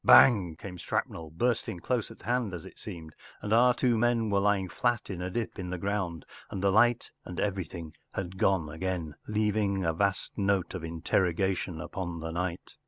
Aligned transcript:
Bang 0.03 0.55
came 0.55 0.77
shrapnel, 0.77 1.29
bursting 1.29 1.77
dose 1.77 2.09
at 2.09 2.23
hand 2.23 2.55
as 2.55 2.65
it 2.65 2.79
seemed, 2.79 3.13
and 3.39 3.53
our 3.53 3.71
two 3.71 3.99
men 3.99 4.31
were 4.31 4.39
lying 4.39 4.67
flat 4.67 5.11
in 5.11 5.21
a 5.21 5.29
dip 5.29 5.59
in 5.59 5.69
the 5.69 5.77
ground, 5.77 6.25
and 6.49 6.63
the 6.63 6.71
light 6.71 7.11
and 7.23 7.39
everything 7.39 7.93
had 8.11 8.39
gone 8.39 8.67
again, 8.67 9.13
leaving 9.27 9.85
a 9.85 9.93
vast 9.93 10.35
note 10.35 10.73
of 10.73 10.83
interrogation 10.83 11.79
upon 11.79 12.19
the 12.19 12.31
night. 12.31 12.71